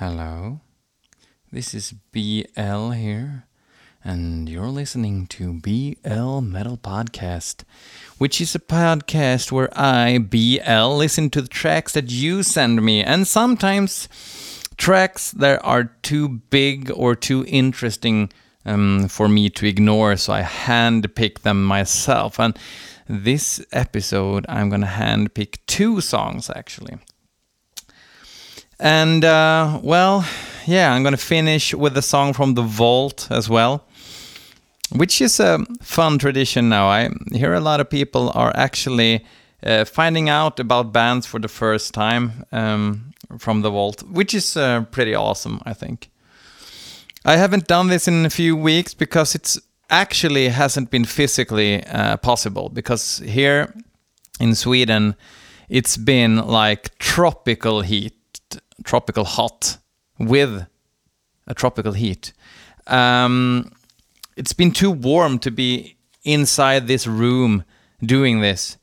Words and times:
Hello, 0.00 0.60
this 1.52 1.74
is 1.74 1.92
BL 1.92 2.92
here, 2.92 3.44
and 4.02 4.48
you're 4.48 4.70
listening 4.70 5.26
to 5.26 5.52
BL 5.52 6.40
Metal 6.40 6.78
Podcast, 6.78 7.64
which 8.16 8.40
is 8.40 8.54
a 8.54 8.60
podcast 8.60 9.52
where 9.52 9.68
I, 9.78 10.16
BL, 10.16 10.96
listen 10.96 11.28
to 11.28 11.42
the 11.42 11.48
tracks 11.48 11.92
that 11.92 12.10
you 12.10 12.42
send 12.42 12.80
me, 12.80 13.04
and 13.04 13.26
sometimes 13.26 14.08
tracks 14.78 15.32
that 15.32 15.60
are 15.62 15.92
too 16.00 16.40
big 16.48 16.90
or 16.96 17.14
too 17.14 17.44
interesting 17.46 18.32
um, 18.64 19.06
for 19.06 19.28
me 19.28 19.50
to 19.50 19.66
ignore, 19.66 20.16
so 20.16 20.32
I 20.32 20.40
handpick 20.40 21.40
them 21.40 21.62
myself. 21.62 22.40
And 22.40 22.58
this 23.06 23.62
episode, 23.70 24.46
I'm 24.48 24.70
gonna 24.70 24.86
handpick 24.86 25.58
two 25.66 26.00
songs 26.00 26.48
actually. 26.48 26.96
And 28.80 29.26
uh, 29.26 29.78
well, 29.82 30.24
yeah, 30.66 30.94
I'm 30.94 31.02
gonna 31.02 31.18
finish 31.18 31.74
with 31.74 31.98
a 31.98 32.02
song 32.02 32.32
from 32.32 32.54
The 32.54 32.62
Vault 32.62 33.28
as 33.30 33.50
well, 33.50 33.84
which 34.90 35.20
is 35.20 35.38
a 35.38 35.66
fun 35.82 36.18
tradition 36.18 36.70
now. 36.70 36.88
I 36.88 37.10
hear 37.30 37.52
a 37.52 37.60
lot 37.60 37.80
of 37.80 37.90
people 37.90 38.32
are 38.34 38.52
actually 38.56 39.26
uh, 39.62 39.84
finding 39.84 40.30
out 40.30 40.58
about 40.58 40.94
bands 40.94 41.26
for 41.26 41.38
the 41.38 41.48
first 41.48 41.92
time 41.92 42.46
um, 42.52 43.12
from 43.38 43.60
The 43.60 43.70
Vault, 43.70 44.02
which 44.04 44.32
is 44.32 44.56
uh, 44.56 44.86
pretty 44.90 45.14
awesome, 45.14 45.60
I 45.66 45.74
think. 45.74 46.08
I 47.26 47.36
haven't 47.36 47.66
done 47.66 47.88
this 47.88 48.08
in 48.08 48.24
a 48.24 48.30
few 48.30 48.56
weeks 48.56 48.94
because 48.94 49.34
it's 49.34 49.60
actually 49.90 50.48
hasn't 50.48 50.90
been 50.90 51.04
physically 51.04 51.84
uh, 51.84 52.16
possible 52.16 52.70
because 52.70 53.18
here 53.18 53.74
in 54.40 54.54
Sweden 54.54 55.16
it's 55.68 55.98
been 55.98 56.38
like 56.46 56.96
tropical 56.98 57.82
heat 57.82 58.14
tropical 58.84 59.24
hot 59.24 59.78
with 60.18 60.66
a 61.46 61.54
tropical 61.54 61.92
heat. 61.92 62.32
Um, 62.86 63.72
it's 64.36 64.52
been 64.52 64.72
too 64.72 64.90
warm 64.90 65.38
to 65.40 65.50
be 65.50 65.96
inside 66.24 66.86
this 66.86 67.06
room 67.06 67.64
doing 68.02 68.40
this. 68.40 68.76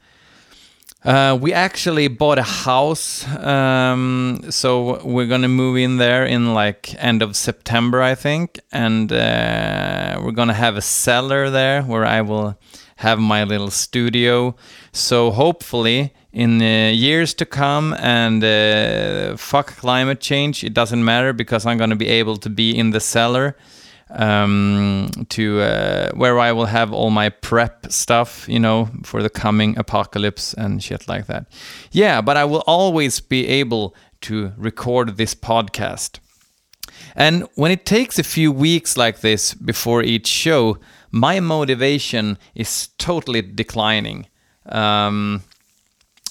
Uh, 1.03 1.37
we 1.39 1.53
actually 1.53 2.07
bought 2.07 2.37
a 2.37 2.43
house, 2.43 3.25
um, 3.37 4.41
so 4.49 5.01
we're 5.05 5.27
gonna 5.27 5.47
move 5.47 5.77
in 5.77 5.97
there 5.97 6.25
in 6.25 6.53
like 6.53 6.93
end 7.01 7.21
of 7.21 7.35
September, 7.35 8.01
I 8.01 8.15
think, 8.15 8.59
and 8.71 9.11
uh, 9.13 10.19
we're 10.21 10.31
gonna 10.31 10.53
have 10.53 10.75
a 10.75 10.81
cellar 10.81 11.49
there 11.49 11.83
where 11.83 12.03
I 12.03 12.21
will 12.21 12.59
have 12.97 13.19
my 13.19 13.43
little 13.43 13.71
studio. 13.71 14.55
So 14.91 15.31
hopefully, 15.31 16.13
in 16.37 16.61
uh, 16.61 16.91
years 16.91 17.33
to 17.33 17.45
come 17.45 17.95
and 17.97 18.43
uh, 18.43 19.35
fuck 19.37 19.75
climate 19.77 20.19
change 20.19 20.63
it 20.63 20.71
doesn't 20.71 21.03
matter 21.03 21.33
because 21.33 21.65
i'm 21.65 21.77
going 21.79 21.89
to 21.89 21.95
be 21.95 22.07
able 22.07 22.37
to 22.37 22.49
be 22.49 22.77
in 22.77 22.91
the 22.91 22.99
cellar 22.99 23.57
um, 24.11 25.09
to 25.29 25.59
uh, 25.61 26.11
where 26.11 26.37
i 26.39 26.51
will 26.51 26.67
have 26.67 26.93
all 26.93 27.09
my 27.09 27.29
prep 27.29 27.91
stuff 27.91 28.45
you 28.47 28.59
know 28.59 28.87
for 29.03 29.23
the 29.23 29.31
coming 29.31 29.75
apocalypse 29.79 30.53
and 30.53 30.83
shit 30.83 31.07
like 31.07 31.25
that 31.25 31.47
yeah 31.91 32.21
but 32.21 32.37
i 32.37 32.45
will 32.45 32.63
always 32.67 33.19
be 33.19 33.47
able 33.47 33.95
to 34.21 34.53
record 34.57 35.17
this 35.17 35.33
podcast 35.33 36.19
and 37.15 37.47
when 37.55 37.71
it 37.71 37.83
takes 37.83 38.19
a 38.19 38.23
few 38.23 38.51
weeks 38.51 38.95
like 38.95 39.21
this 39.21 39.55
before 39.55 40.03
each 40.03 40.27
show 40.27 40.77
my 41.11 41.39
motivation 41.39 42.37
is 42.55 42.89
totally 42.97 43.41
declining 43.41 44.27
um, 44.69 45.43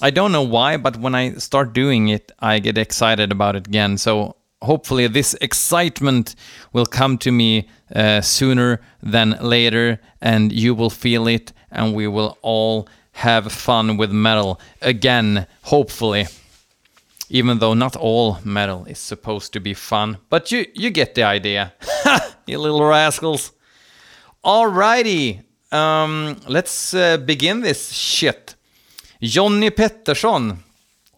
I 0.01 0.11
don't 0.11 0.31
know 0.31 0.43
why, 0.43 0.77
but 0.77 0.97
when 0.97 1.15
I 1.15 1.33
start 1.33 1.73
doing 1.73 2.07
it, 2.09 2.31
I 2.39 2.59
get 2.59 2.77
excited 2.77 3.31
about 3.31 3.55
it 3.55 3.67
again. 3.67 3.97
So 3.97 4.35
hopefully, 4.61 5.07
this 5.07 5.33
excitement 5.41 6.35
will 6.71 6.85
come 6.85 7.17
to 7.19 7.31
me 7.31 7.67
uh, 7.95 8.21
sooner 8.21 8.79
than 9.01 9.37
later, 9.41 9.99
and 10.21 10.51
you 10.51 10.75
will 10.75 10.91
feel 10.91 11.27
it, 11.27 11.51
and 11.71 11.95
we 11.95 12.07
will 12.07 12.37
all 12.43 12.87
have 13.13 13.51
fun 13.51 13.97
with 13.97 14.11
metal 14.11 14.59
again, 14.81 15.47
hopefully. 15.63 16.27
Even 17.29 17.59
though 17.59 17.73
not 17.73 17.95
all 17.95 18.39
metal 18.43 18.85
is 18.85 18.99
supposed 18.99 19.51
to 19.53 19.59
be 19.59 19.73
fun, 19.73 20.17
but 20.29 20.51
you 20.51 20.65
you 20.73 20.91
get 20.91 21.15
the 21.15 21.23
idea, 21.23 21.73
you 22.45 22.57
little 22.59 22.83
rascals. 22.83 23.51
Alrighty, 24.45 25.43
um, 25.71 26.37
let's 26.47 26.93
uh, 26.93 27.17
begin 27.17 27.61
this 27.61 27.91
shit. 27.91 28.55
Johnny 29.21 29.71
Pettersson, 29.71 30.59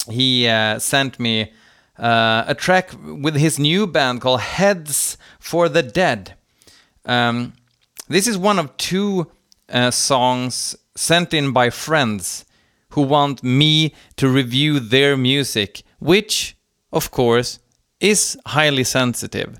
he 0.10 0.48
uh, 0.48 0.80
sent 0.80 1.20
me 1.20 1.52
uh, 1.98 2.46
a 2.48 2.56
track 2.56 2.92
with 3.04 3.36
his 3.36 3.60
new 3.60 3.86
band 3.86 4.22
called 4.22 4.40
Heads 4.40 5.18
for 5.40 5.68
the 5.68 5.84
Dead. 5.84 6.36
Um, 7.06 7.54
this 8.08 8.26
is 8.26 8.38
one 8.38 8.58
of 8.58 8.76
two 8.78 9.30
uh, 9.68 9.92
songs 9.92 10.78
sent 10.96 11.34
in 11.34 11.52
by 11.52 11.70
friends 11.70 12.46
who 12.92 13.02
want 13.02 13.44
me 13.44 13.94
to 14.16 14.30
review 14.30 14.80
their 14.80 15.18
music, 15.18 15.84
which, 16.00 16.58
of 16.92 17.12
course, 17.12 17.60
is 18.00 18.38
highly 18.48 18.86
sensitive. 18.86 19.60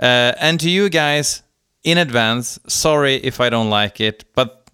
Uh, 0.00 0.32
and 0.40 0.60
to 0.60 0.70
you 0.70 0.88
guys, 0.88 1.42
in 1.84 1.98
advance, 1.98 2.58
sorry 2.66 3.16
if 3.16 3.40
I 3.40 3.48
don't 3.50 3.70
like 3.70 4.00
it, 4.00 4.24
but 4.34 4.68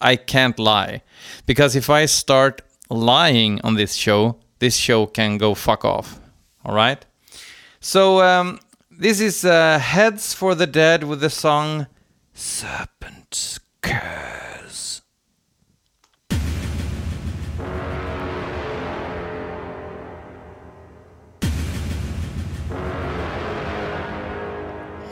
I 0.00 0.16
can't 0.16 0.58
lie. 0.58 1.02
Because 1.46 1.76
if 1.76 1.90
I 1.90 2.06
start 2.06 2.62
lying 2.88 3.60
on 3.62 3.74
this 3.74 3.94
show, 3.94 4.36
this 4.58 4.76
show 4.76 5.06
can 5.06 5.38
go 5.38 5.54
fuck 5.54 5.84
off. 5.84 6.20
All 6.64 6.74
right? 6.74 7.04
So, 7.80 8.22
um, 8.22 8.60
this 8.90 9.20
is 9.20 9.44
uh, 9.44 9.78
Heads 9.78 10.34
for 10.34 10.54
the 10.54 10.66
Dead 10.66 11.04
with 11.04 11.20
the 11.20 11.30
song 11.30 11.86
Serpent's 12.34 13.58
Curse. 13.80 15.02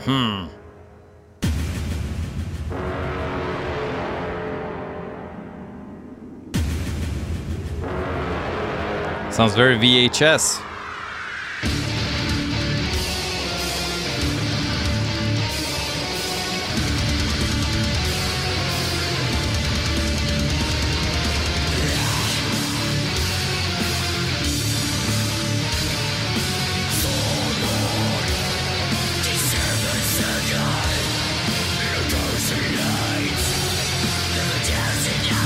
Hmm. 0.05 0.58
Sounds 9.31 9.55
very 9.55 9.77
VHS. 9.77 10.61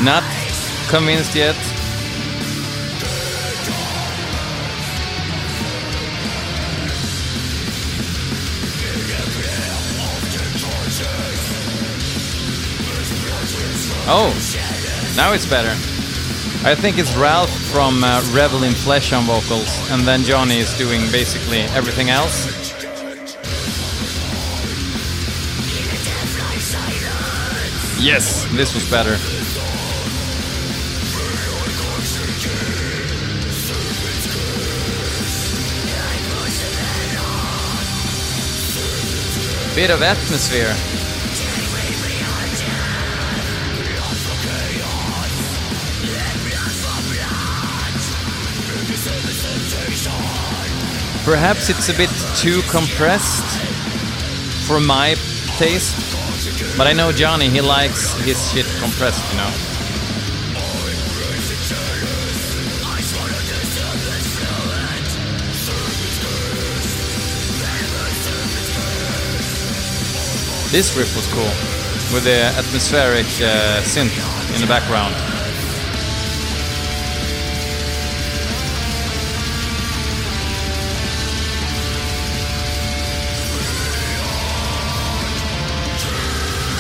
Not 0.03 0.23
convinced 0.89 1.33
yet. 1.33 1.72
Oh, 14.05 14.33
now 15.15 15.31
it's 15.31 15.45
better. 15.45 15.69
I 16.67 16.75
think 16.75 16.97
it's 16.97 17.15
Ralf 17.15 17.49
from 17.71 18.03
uh, 18.03 18.21
Revel 18.33 18.63
in 18.63 18.73
Flesh 18.73 19.13
on 19.13 19.23
vocals, 19.23 19.69
and 19.91 20.01
then 20.03 20.23
Johnny 20.23 20.57
is 20.57 20.77
doing 20.77 21.01
basically 21.09 21.61
everything 21.71 22.09
else. 22.09 22.47
Yes, 28.01 28.45
this 28.51 28.73
was 28.73 28.89
better. 28.89 29.11
Bit 39.75 39.89
of 39.89 40.01
atmosphere. 40.01 40.92
Perhaps 51.23 51.69
it's 51.69 51.87
a 51.87 51.93
bit 51.93 52.09
too 52.35 52.61
compressed 52.63 53.57
for 54.67 54.81
my 54.81 55.15
taste, 55.57 55.95
but 56.77 56.85
I 56.85 56.91
know 56.91 57.13
Johnny, 57.13 57.49
he 57.49 57.61
likes 57.61 58.13
his 58.25 58.51
shit 58.51 58.65
compressed, 58.79 59.23
you 59.31 59.37
know. 59.37 59.49
This 70.71 70.97
riff 70.97 71.15
was 71.15 71.27
cool, 71.27 71.43
with 72.13 72.25
the 72.25 72.51
atmospheric 72.57 73.27
uh, 73.41 73.81
synth 73.83 74.55
in 74.55 74.59
the 74.59 74.67
background. 74.67 75.32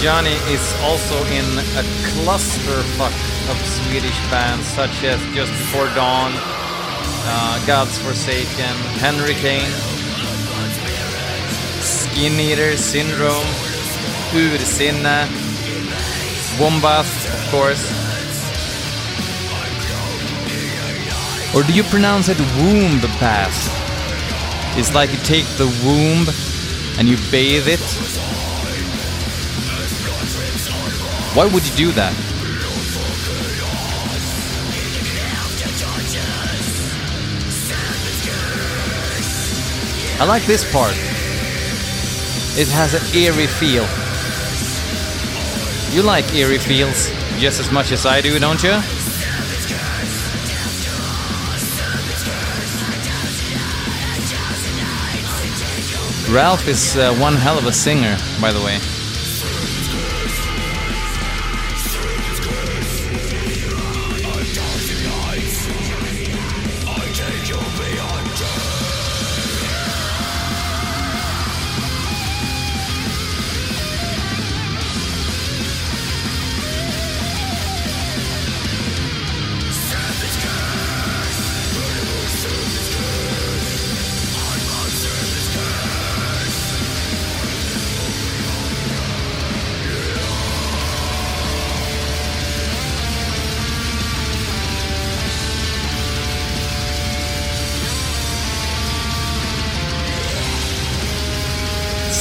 Johnny 0.03 0.35
is 0.51 0.75
also 0.81 1.15
in 1.27 1.45
a 1.79 1.83
clusterfuck 2.11 3.15
of 3.49 3.57
Swedish 3.65 4.19
bands 4.29 4.67
such 4.67 5.01
as 5.05 5.17
Just 5.33 5.53
Before 5.53 5.87
Dawn, 5.95 6.33
uh, 6.35 7.63
God's 7.65 7.97
Forsaken, 7.99 8.75
Henry 8.99 9.33
Kane, 9.33 9.71
Skin 11.79 12.37
Eater 12.37 12.75
Syndrome, 12.75 13.47
Ursinne, 14.35 15.25
Wombast, 16.59 17.33
of 17.33 17.49
course. 17.49 17.87
Or 21.55 21.63
do 21.63 21.71
you 21.71 21.83
pronounce 21.83 22.27
it 22.27 22.39
womb 22.57 22.99
bath? 23.21 24.77
It's 24.77 24.93
like 24.93 25.13
you 25.13 25.19
take 25.19 25.45
the 25.55 25.67
womb 25.85 26.27
and 26.99 27.07
you 27.07 27.15
bathe 27.31 27.69
it 27.69 28.22
Why 31.35 31.45
would 31.45 31.67
you 31.67 31.75
do 31.75 31.91
that? 31.93 32.13
I 40.21 40.25
like 40.25 40.45
this 40.45 40.63
part. 40.71 40.93
It 42.55 42.67
has 42.69 42.93
an 42.93 43.01
eerie 43.15 43.47
feel. 43.47 43.87
You 45.91 46.03
like 46.03 46.31
eerie 46.35 46.59
feels 46.59 47.09
just 47.39 47.59
as 47.59 47.71
much 47.71 47.91
as 47.91 48.05
I 48.05 48.21
do, 48.21 48.37
don't 48.37 48.61
you? 48.61 48.79
Ralf 56.31 56.67
is 56.67 56.95
uh, 56.95 57.13
one 57.15 57.33
hell 57.33 57.57
of 57.57 57.65
a 57.65 57.73
singer, 57.73 58.17
by 58.39 58.51
the 58.51 58.61
way. 58.61 58.79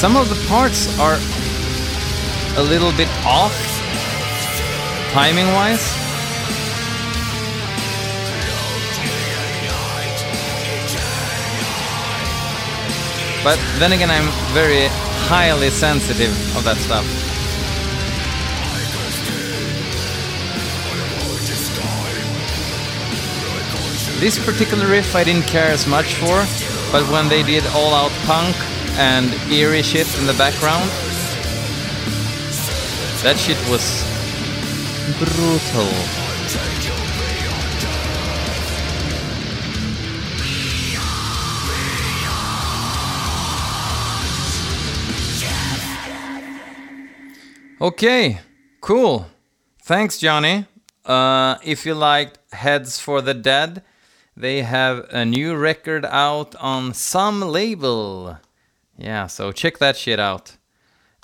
Some 0.03 0.17
of 0.17 0.27
the 0.27 0.47
parts 0.49 0.99
are 0.99 1.17
a 2.57 2.61
little 2.61 2.91
bit 2.91 3.07
off, 3.23 3.55
timing 5.13 5.47
wise. 5.53 5.79
But 13.45 13.57
then 13.79 13.93
again, 13.93 14.11
I'm 14.11 14.27
very 14.51 14.87
highly 15.29 15.69
sensitive 15.69 16.33
of 16.57 16.65
that 16.65 16.75
stuff. 16.79 17.05
This 24.19 24.37
particular 24.37 24.85
riff 24.85 25.15
I 25.15 25.23
didn't 25.23 25.47
care 25.47 25.71
as 25.71 25.87
much 25.87 26.15
for, 26.15 26.45
but 26.91 27.09
when 27.09 27.29
they 27.29 27.41
did 27.41 27.65
All 27.67 27.93
Out 27.93 28.11
Punk 28.25 28.57
and 28.97 29.33
eerie 29.51 29.81
shit 29.81 30.07
in 30.19 30.25
the 30.25 30.33
background. 30.33 30.89
That 33.23 33.37
shit 33.37 33.57
was 33.69 34.03
brutal. 35.17 36.23
Okay, 47.81 48.39
cool. 48.79 49.27
Thanks, 49.81 50.17
Johnny. 50.17 50.67
Uh, 51.05 51.57
if 51.65 51.85
you 51.85 51.93
liked 51.93 52.39
Heads 52.53 52.97
for 52.97 53.21
the 53.21 53.33
Dead, 53.33 53.83
they 54.37 54.61
have 54.61 55.05
a 55.09 55.25
new 55.25 55.55
record 55.57 56.05
out 56.05 56.55
on 56.55 56.93
some 56.93 57.41
label. 57.41 58.37
Yeah, 59.03 59.27
so 59.27 59.51
check 59.51 59.79
that 59.79 59.97
shit 59.97 60.17
out. 60.17 60.55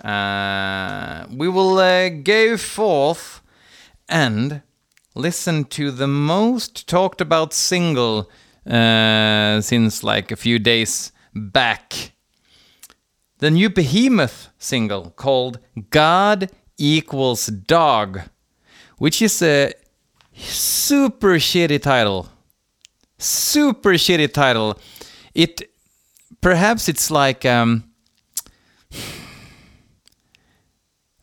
Uh, 0.03 1.25
we 1.31 1.47
will 1.47 1.77
uh, 1.77 2.09
go 2.09 2.57
forth 2.57 3.41
and 4.09 4.63
listen 5.15 5.63
to 5.63 5.89
the 5.89 6.07
most 6.07 6.89
talked 6.89 7.21
about 7.21 7.53
single 7.53 8.29
uh, 8.69 9.61
since 9.61 10.03
like 10.03 10.29
a 10.29 10.35
few 10.35 10.59
days 10.59 11.13
back. 11.33 12.11
The 13.37 13.49
new 13.49 13.69
Behemoth 13.69 14.49
single 14.57 15.11
called 15.11 15.59
God 15.89 16.51
Equals 16.77 17.45
Dog, 17.45 18.23
which 18.97 19.21
is 19.21 19.41
a 19.41 19.71
super 20.33 21.35
shitty 21.35 21.81
title. 21.81 22.27
Super 23.17 23.91
shitty 23.91 24.33
title. 24.33 24.77
It 25.33 25.68
perhaps 26.41 26.87
it's 26.89 27.11
like 27.11 27.45
um, 27.45 27.83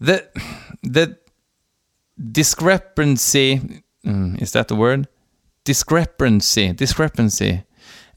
the 0.01 0.27
the 0.83 1.19
discrepancy 2.33 3.83
mm, 4.05 4.41
is 4.41 4.53
that 4.53 4.69
the 4.69 4.75
word? 4.75 5.09
Discrepancy 5.65 6.73
discrepancy 6.73 7.65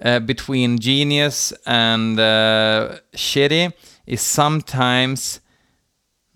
uh, 0.03 0.19
between 0.19 0.79
genius 0.79 1.51
and 1.65 2.19
uh, 2.19 2.99
shitty 3.15 3.73
is 4.05 4.21
sometimes 4.21 5.39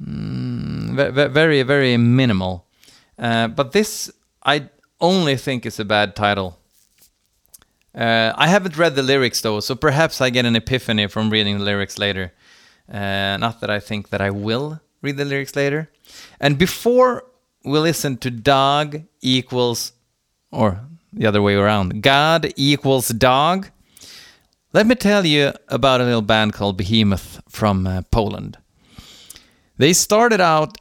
mm, 0.01 1.31
very 1.31 1.63
very 1.63 1.97
minimal. 1.97 2.65
Uh, 3.17 3.47
but 3.47 3.73
this 3.73 4.11
i 4.43 4.67
only 4.99 5.37
think 5.37 5.65
is 5.65 5.79
a 5.79 5.85
bad 5.85 6.15
title 6.15 6.57
uh, 7.95 8.33
I 8.35 8.47
haven't 8.47 8.77
read 8.77 8.95
the 8.95 9.03
lyrics 9.03 9.41
though, 9.41 9.59
so 9.59 9.75
perhaps 9.75 10.21
I 10.21 10.29
get 10.29 10.45
an 10.45 10.55
epiphany 10.55 11.07
from 11.07 11.29
reading 11.29 11.59
the 11.59 11.63
lyrics 11.63 11.97
later. 11.97 12.33
Uh, 12.91 13.37
not 13.37 13.61
that 13.61 13.69
I 13.69 13.79
think 13.79 14.09
that 14.09 14.21
I 14.21 14.29
will 14.29 14.81
read 15.01 15.17
the 15.17 15.25
lyrics 15.25 15.55
later. 15.55 15.89
And 16.39 16.57
before 16.57 17.25
we 17.63 17.79
listen 17.79 18.17
to 18.17 18.31
dog 18.31 19.03
equals, 19.21 19.93
or 20.51 20.81
the 21.11 21.27
other 21.27 21.41
way 21.41 21.55
around, 21.55 22.01
God 22.01 22.51
equals 22.55 23.09
dog, 23.09 23.69
let 24.73 24.87
me 24.87 24.95
tell 24.95 25.25
you 25.25 25.53
about 25.67 26.01
a 26.01 26.05
little 26.05 26.21
band 26.23 26.53
called 26.53 26.77
Behemoth 26.77 27.41
from 27.47 27.85
uh, 27.85 28.01
Poland. 28.09 28.57
They 29.77 29.93
started 29.93 30.41
out 30.41 30.77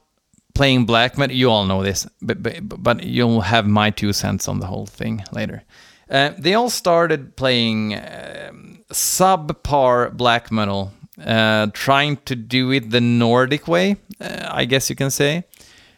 playing 0.55 0.87
black 0.87 1.19
metal. 1.19 1.37
You 1.37 1.51
all 1.51 1.67
know 1.67 1.83
this, 1.83 2.07
but, 2.21 2.43
but, 2.43 2.83
but 2.83 3.05
you'll 3.05 3.43
have 3.43 3.67
my 3.67 3.91
two 3.91 4.13
cents 4.13 4.49
on 4.49 4.61
the 4.61 4.67
whole 4.67 4.87
thing 4.87 5.25
later. 5.33 5.63
Uh, 6.11 6.33
they 6.39 6.55
all 6.55 6.71
started 6.71 7.37
playing 7.37 7.95
uh, 7.95 8.51
subpar 8.91 10.13
black 10.13 10.51
metal, 10.51 10.93
uh, 11.25 11.69
trying 11.73 12.17
to 12.25 12.37
do 12.37 12.71
it 12.73 12.91
the 12.91 13.01
Nordic 13.01 13.67
way, 13.67 13.97
uh, 14.21 14.49
I 14.51 14.65
guess 14.65 14.91
you 14.91 14.97
can 14.97 15.11
say. 15.11 15.45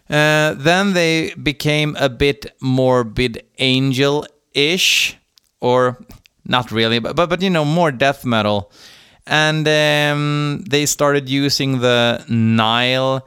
Uh, 0.09 0.55
then 0.55 0.93
they 0.93 1.35
became 1.35 1.97
a 1.99 2.09
bit 2.09 2.55
more 2.61 3.05
morbid 3.05 3.43
angel-ish, 3.59 5.17
or 5.61 5.99
not 6.45 6.71
really, 6.71 6.99
but 6.99 7.17
but, 7.17 7.31
but 7.31 7.41
you 7.41 7.49
know 7.49 7.65
more 7.65 7.91
death 7.91 8.25
metal, 8.25 8.71
and 9.27 9.67
um, 9.67 10.63
they 10.69 10.85
started 10.85 11.29
using 11.31 11.81
the 11.81 12.23
Nile 12.29 13.27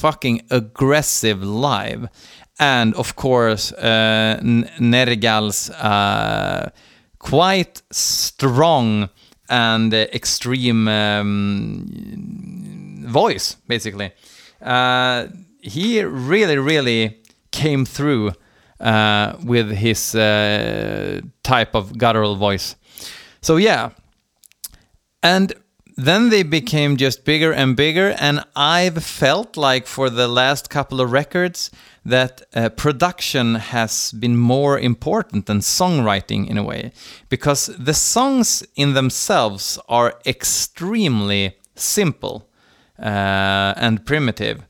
fucking 0.00 0.42
aggressive 0.50 1.42
live. 1.42 2.08
And 2.58 2.94
of 2.94 3.14
course, 3.14 3.72
uh, 3.72 4.40
Nergal's 4.42 5.70
uh, 5.70 6.70
quite 7.18 7.82
strong 7.90 9.08
and 9.48 9.94
extreme 9.94 10.88
um, 10.88 11.86
voice, 13.06 13.56
basically. 13.66 14.12
Uh, 14.60 15.26
he 15.60 16.02
really, 16.02 16.58
really 16.58 17.22
came 17.50 17.84
through 17.84 18.32
uh, 18.80 19.34
with 19.44 19.70
his 19.70 20.14
uh, 20.14 21.20
type 21.42 21.74
of 21.74 21.96
guttural 21.98 22.36
voice. 22.36 22.76
So, 23.40 23.56
yeah. 23.56 23.90
And 25.22 25.52
then 25.98 26.28
they 26.30 26.44
became 26.44 26.96
just 26.96 27.24
bigger 27.24 27.52
and 27.52 27.74
bigger, 27.74 28.14
and 28.20 28.44
I've 28.54 29.02
felt 29.02 29.56
like 29.56 29.88
for 29.88 30.08
the 30.08 30.28
last 30.28 30.70
couple 30.70 31.00
of 31.00 31.10
records 31.10 31.72
that 32.04 32.42
uh, 32.54 32.68
production 32.68 33.56
has 33.56 34.12
been 34.12 34.36
more 34.36 34.78
important 34.78 35.46
than 35.46 35.58
songwriting 35.58 36.48
in 36.48 36.56
a 36.56 36.62
way, 36.62 36.92
because 37.28 37.66
the 37.76 37.94
songs 37.94 38.64
in 38.76 38.94
themselves 38.94 39.76
are 39.88 40.20
extremely 40.24 41.56
simple 41.74 42.48
uh, 43.00 43.74
and 43.76 44.06
primitive, 44.06 44.62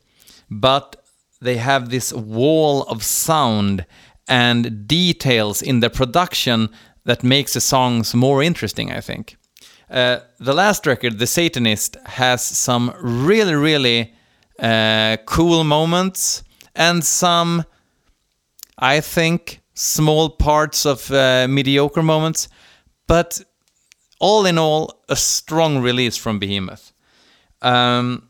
but 0.51 0.97
they 1.43 1.59
have 1.59 1.91
this 1.91 2.11
wall 2.15 2.85
of 2.85 3.05
sound 3.05 3.85
and 4.27 4.89
details 4.89 5.61
in 5.61 5.81
the 5.81 5.91
production 5.91 6.71
that 7.05 7.23
makes 7.23 7.53
the 7.53 7.61
songs 7.61 8.15
more 8.15 8.43
interesting, 8.43 8.91
I 8.91 9.03
think. 9.03 9.37
Uh, 9.91 10.21
the 10.39 10.53
last 10.53 10.87
record, 10.87 11.19
The 11.19 11.27
Satanist, 11.27 11.97
has 12.05 12.45
some 12.45 12.95
really, 13.01 13.55
really 13.55 14.13
uh, 14.59 15.17
cool 15.25 15.65
moments 15.65 16.43
and 16.75 17.03
some, 17.03 17.65
I 18.77 19.01
think, 19.01 19.61
small 19.75 20.29
parts 20.29 20.85
of 20.85 21.11
uh, 21.11 21.47
mediocre 21.49 22.03
moments. 22.03 22.49
But 23.07 23.43
all 24.21 24.45
in 24.45 24.59
all, 24.59 25.05
a 25.09 25.17
strong 25.17 25.79
release 25.79 26.17
from 26.17 26.39
Behemoth. 26.39 26.93
Um, 27.63 28.29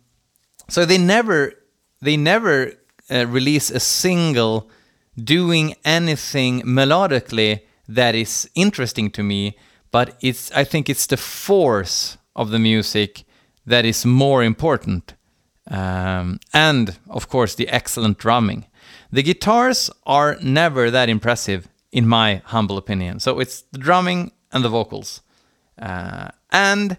so 0.68 0.84
they 0.84 0.98
never, 0.98 1.54
they 2.00 2.16
never 2.16 2.72
uh, 3.10 3.26
release 3.26 3.70
a 3.70 3.80
single 3.80 4.70
doing 5.16 5.74
anything 5.84 6.62
melodically 6.62 7.62
that 7.88 8.14
is 8.14 8.48
interesting 8.54 9.10
to 9.10 9.22
me 9.22 9.56
but 9.90 10.16
it's 10.21 10.50
I 10.52 10.64
think 10.64 10.88
it's 10.88 11.07
the 11.07 11.16
force 11.16 12.18
of 12.35 12.50
the 12.50 12.59
music 12.59 13.25
that 13.66 13.85
is 13.85 14.04
more 14.07 14.42
important, 14.42 15.14
um, 15.71 16.38
and 16.52 16.99
of 17.09 17.28
course 17.28 17.54
the 17.54 17.68
excellent 17.68 18.18
drumming. 18.18 18.66
The 19.11 19.23
guitars 19.23 19.90
are 20.07 20.37
never 20.42 20.90
that 20.90 21.09
impressive, 21.09 21.68
in 21.92 22.07
my 22.07 22.42
humble 22.45 22.78
opinion. 22.78 23.21
So 23.21 23.40
it's 23.40 23.62
the 23.73 23.78
drumming 23.78 24.33
and 24.52 24.64
the 24.64 24.68
vocals, 24.68 25.23
uh, 25.78 26.28
and 26.50 26.99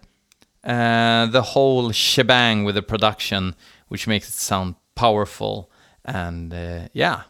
uh, 0.64 1.28
the 1.28 1.42
whole 1.42 1.92
shebang 1.92 2.64
with 2.64 2.76
the 2.76 2.82
production, 2.82 3.56
which 3.88 4.08
makes 4.08 4.30
it 4.30 4.34
sound 4.34 4.76
powerful 4.96 5.72
and 6.06 6.54
uh, 6.54 6.88
yeah, 6.94 7.24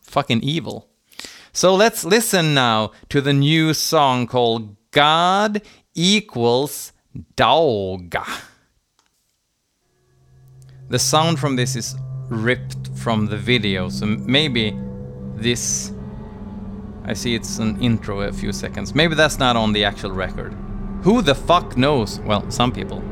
fucking 0.00 0.42
evil. 0.42 0.88
So 1.56 1.74
let's 1.74 2.04
listen 2.04 2.52
now 2.52 2.90
to 3.08 3.22
the 3.22 3.32
new 3.32 3.72
song 3.72 4.26
called 4.26 4.76
God 4.90 5.62
Equals 5.94 6.92
Dog. 7.34 8.14
The 10.90 10.98
sound 10.98 11.38
from 11.38 11.56
this 11.56 11.74
is 11.74 11.96
ripped 12.28 12.90
from 12.94 13.28
the 13.28 13.38
video, 13.38 13.88
so 13.88 14.04
maybe 14.04 14.78
this. 15.34 15.92
I 17.06 17.14
see 17.14 17.34
it's 17.34 17.58
an 17.58 17.80
intro 17.80 18.20
a 18.20 18.32
few 18.34 18.52
seconds. 18.52 18.94
Maybe 18.94 19.14
that's 19.14 19.38
not 19.38 19.56
on 19.56 19.72
the 19.72 19.82
actual 19.82 20.10
record. 20.10 20.52
Who 21.04 21.22
the 21.22 21.34
fuck 21.34 21.74
knows? 21.78 22.20
Well, 22.20 22.50
some 22.50 22.70
people. 22.70 23.02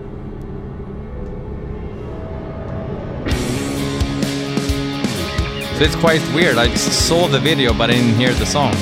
So 5.76 5.82
it's 5.82 5.96
quite 5.96 6.22
weird. 6.32 6.56
I 6.56 6.72
saw 6.74 7.26
the 7.26 7.40
video, 7.40 7.74
but 7.74 7.90
I 7.90 7.94
didn't 7.94 8.14
hear 8.14 8.32
the 8.32 8.46
song. 8.46 8.72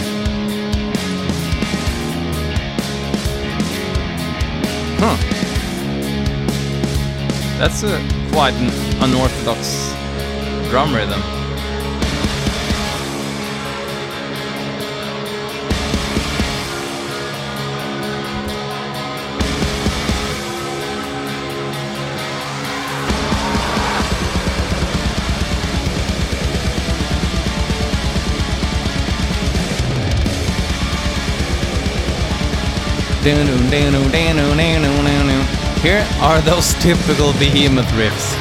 Huh. 5.01 5.17
That's 7.59 7.83
a 7.83 7.99
quite 8.31 8.53
an 8.55 8.71
unorthodox 9.03 9.95
drum 10.69 10.95
rhythm. 10.95 11.42
Here 35.81 36.05
are 36.21 36.41
those 36.41 36.75
typical 36.75 37.33
behemoth 37.35 37.87
riffs. 37.95 38.37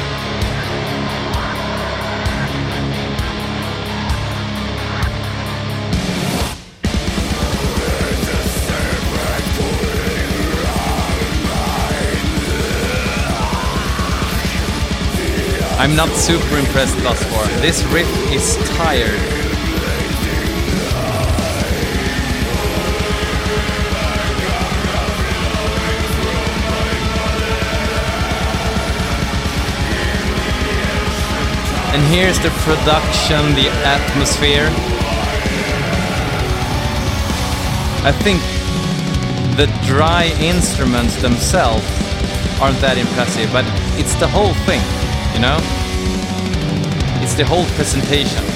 I'm 15.78 15.94
not 15.94 16.08
super 16.16 16.58
impressed 16.58 16.96
thus 17.04 17.22
far. 17.24 17.46
This 17.60 17.84
riff 17.84 18.08
is 18.32 18.56
tired. 18.76 19.41
And 31.92 32.02
here's 32.12 32.38
the 32.38 32.48
production, 32.64 33.54
the 33.54 33.68
atmosphere. 33.84 34.68
I 38.04 38.12
think 38.12 38.40
the 39.56 39.66
dry 39.86 40.34
instruments 40.40 41.20
themselves 41.20 41.84
aren't 42.60 42.80
that 42.80 42.96
impressive, 42.96 43.52
but 43.52 43.66
it's 44.00 44.14
the 44.14 44.26
whole 44.26 44.54
thing, 44.64 44.80
you 45.34 45.40
know? 45.40 45.58
It's 47.22 47.34
the 47.34 47.44
whole 47.44 47.66
presentation. 47.76 48.51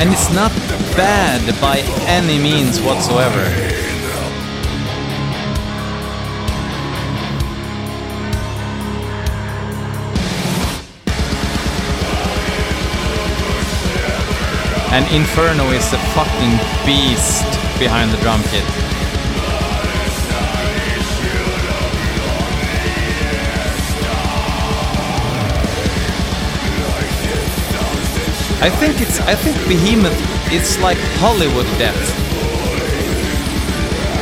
And 0.00 0.10
it's 0.10 0.32
not 0.32 0.50
bad 0.96 1.60
by 1.60 1.80
any 2.08 2.38
means 2.38 2.80
whatsoever. 2.80 3.44
And 14.90 15.04
Inferno 15.14 15.70
is 15.72 15.92
a 15.92 15.98
fucking 16.14 16.56
beast 16.86 17.44
behind 17.78 18.10
the 18.10 18.16
drum 18.22 18.42
kit. 18.44 18.99
I 28.62 28.68
think 28.68 29.00
it's 29.00 29.18
I 29.20 29.34
think 29.34 29.56
Behemoth 29.66 30.12
it's 30.52 30.78
like 30.80 30.98
Hollywood 31.16 31.66
death. 31.78 31.96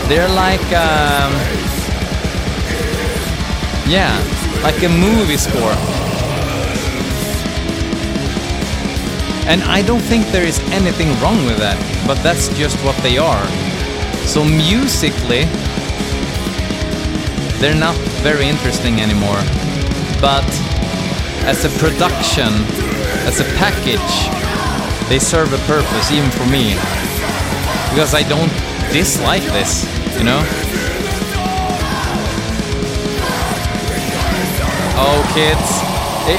They're 0.09 0.29
like 0.29 0.63
um, 0.73 1.33
yeah, 3.89 4.15
like 4.63 4.81
a 4.85 4.89
movie 4.89 5.37
score. 5.37 5.75
And 9.51 9.63
I 9.65 9.83
don't 9.83 10.03
think 10.03 10.27
there 10.27 10.45
is 10.45 10.61
anything 10.71 11.09
wrong 11.21 11.45
with 11.45 11.59
that, 11.59 11.79
but 12.07 12.23
that's 12.23 12.49
just 12.57 12.77
what 12.85 12.95
they 13.03 13.19
are. 13.19 13.47
So 14.27 14.45
musically, 14.45 15.45
they're 17.59 17.75
not 17.75 17.97
very 18.23 18.47
interesting 18.47 19.01
anymore. 19.01 19.43
But 20.21 20.47
as 21.49 21.65
a 21.65 21.71
production, 21.81 22.53
as 23.29 23.41
a 23.41 23.45
package, 23.61 24.17
they 25.11 25.19
serve 25.19 25.53
a 25.53 25.59
purpose, 25.67 26.11
even 26.11 26.31
for 26.31 26.47
me. 26.47 26.73
Because 27.91 28.15
I 28.15 28.23
don't 28.27 28.51
dislike 28.91 29.43
this, 29.53 29.85
you 30.17 30.25
know? 30.25 30.41
Oh, 34.97 35.21
kids. 35.37 35.69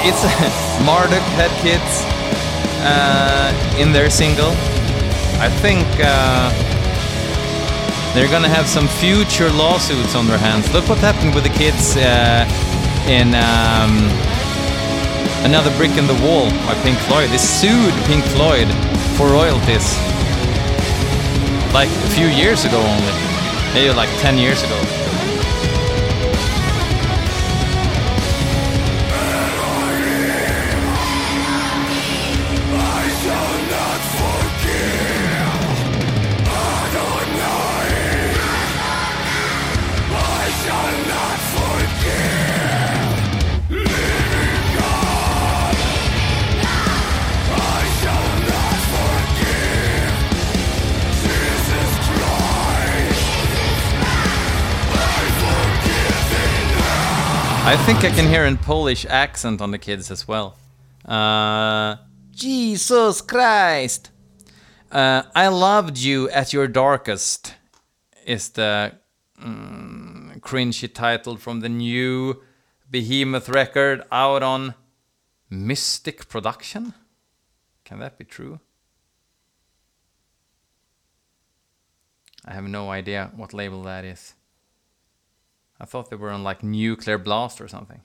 It's 0.01 0.23
Marduk 0.85 1.21
had 1.37 1.51
kids 1.61 2.03
uh, 2.81 3.53
in 3.77 3.91
their 3.93 4.09
single. 4.09 4.53
I 5.37 5.49
think 5.61 5.85
uh, 6.01 6.49
they're 8.15 8.31
gonna 8.31 8.49
have 8.49 8.67
some 8.67 8.87
future 8.87 9.51
lawsuits 9.51 10.15
on 10.15 10.25
their 10.25 10.39
hands. 10.39 10.73
Look 10.73 10.89
what 10.89 10.97
happened 10.97 11.35
with 11.35 11.43
the 11.43 11.53
kids 11.53 11.95
uh, 11.97 12.45
in 13.07 13.35
um, 13.35 14.09
Another 15.43 15.75
Brick 15.77 15.97
in 15.97 16.05
the 16.05 16.19
Wall 16.21 16.49
by 16.67 16.75
Pink 16.83 16.97
Floyd. 17.07 17.29
They 17.29 17.37
sued 17.37 17.93
Pink 18.05 18.23
Floyd 18.35 18.67
for 19.15 19.27
royalties. 19.31 19.95
Like 21.73 21.87
a 21.87 22.09
few 22.11 22.27
years 22.27 22.65
ago 22.65 22.77
only. 22.77 23.13
Maybe 23.73 23.93
like 23.93 24.09
10 24.19 24.37
years 24.37 24.61
ago. 24.63 25.08
I 57.69 57.77
think 57.77 57.99
I 57.99 58.09
can 58.09 58.27
hear 58.27 58.47
a 58.47 58.55
Polish 58.55 59.05
accent 59.05 59.61
on 59.61 59.69
the 59.69 59.77
kids 59.77 60.09
as 60.09 60.27
well. 60.27 60.57
Uh, 61.05 61.97
Jesus 62.31 63.21
Christ! 63.21 64.09
Uh, 64.91 65.21
I 65.35 65.49
loved 65.49 65.99
you 65.99 66.31
at 66.31 66.51
your 66.51 66.67
darkest 66.67 67.53
is 68.25 68.49
the 68.49 68.93
mm, 69.39 70.39
cringy 70.39 70.91
title 70.91 71.37
from 71.37 71.59
the 71.59 71.69
new 71.69 72.41
Behemoth 72.89 73.49
record 73.49 74.01
out 74.11 74.41
on 74.41 74.73
Mystic 75.47 76.27
Production. 76.27 76.95
Can 77.85 77.99
that 77.99 78.17
be 78.17 78.25
true? 78.25 78.59
I 82.43 82.55
have 82.55 82.63
no 82.63 82.89
idea 82.89 83.29
what 83.35 83.53
label 83.53 83.83
that 83.83 84.05
is. 84.05 84.33
I 85.79 85.85
thought 85.85 86.09
they 86.09 86.15
were 86.15 86.31
on 86.31 86.43
like 86.43 86.63
Nuclear 86.63 87.17
Blast 87.17 87.61
or 87.61 87.67
something. 87.67 88.01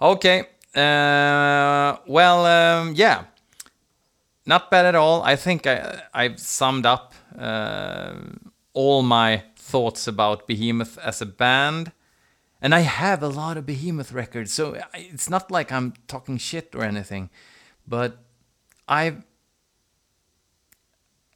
Okay. 0.00 0.46
Uh, 0.74 1.96
well, 2.06 2.46
um, 2.46 2.94
yeah. 2.96 3.24
Not 4.44 4.70
bad 4.70 4.86
at 4.86 4.94
all. 4.94 5.22
I 5.22 5.36
think 5.36 5.66
I, 5.66 6.02
I've 6.12 6.40
summed 6.40 6.86
up 6.86 7.14
uh, 7.38 8.14
all 8.72 9.02
my 9.02 9.44
thoughts 9.54 10.08
about 10.08 10.48
Behemoth 10.48 10.98
as 10.98 11.22
a 11.22 11.26
band. 11.26 11.92
And 12.60 12.74
I 12.74 12.80
have 12.80 13.22
a 13.22 13.28
lot 13.28 13.56
of 13.56 13.66
Behemoth 13.66 14.12
records, 14.12 14.52
so 14.52 14.80
it's 14.94 15.28
not 15.28 15.50
like 15.50 15.72
I'm 15.72 15.94
talking 16.06 16.38
shit 16.38 16.74
or 16.74 16.84
anything. 16.84 17.28
But 17.86 18.18
I. 18.88 19.16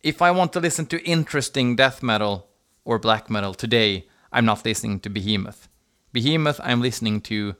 If 0.02 0.22
I 0.22 0.30
want 0.30 0.52
to 0.52 0.61
listen 0.61 0.87
to 0.87 1.02
interesting 1.04 1.74
death 1.74 2.00
metal 2.00 2.46
or 2.85 3.00
black 3.00 3.28
metal 3.28 3.54
today, 3.54 4.06
I'm 4.37 4.44
not 4.44 4.66
listening 4.66 5.01
to 5.01 5.09
Behemoth. 5.09 5.68
Behemoth, 6.12 6.61
I'm 6.62 6.83
listening 6.83 7.22
to 7.22 7.57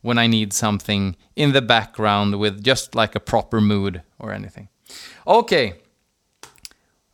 when 0.00 0.18
I 0.18 0.26
need 0.26 0.52
something 0.52 1.14
in 1.36 1.52
the 1.52 1.62
background 1.62 2.40
with 2.40 2.64
just 2.64 2.96
like 2.96 3.14
a 3.14 3.20
proper 3.20 3.60
mood 3.60 4.02
or 4.18 4.32
anything. 4.32 4.68
Okay. 5.28 5.74